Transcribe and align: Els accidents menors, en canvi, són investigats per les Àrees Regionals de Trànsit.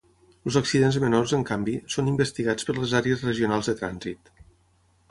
Els 0.49 0.55
accidents 0.61 0.95
menors, 1.03 1.33
en 1.39 1.45
canvi, 1.49 1.75
són 1.97 2.09
investigats 2.13 2.69
per 2.71 2.77
les 2.81 2.97
Àrees 3.03 3.25
Regionals 3.31 3.71
de 3.73 3.79
Trànsit. 3.85 4.35